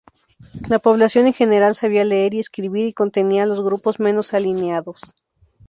[0.67, 4.99] La población en general sabía leer y escribir, y contenía los grupos menos alienados.